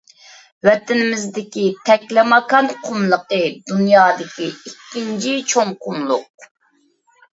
ۋەتىنىمىزدىكى 0.67 1.65
تەكلىماكان 1.89 2.71
قۇملۇقى— 2.87 3.41
دۇنيادىكى 3.73 4.49
ئىككىنچى 4.49 5.37
چوڭ 5.53 5.77
قۇملۇق. 5.85 6.53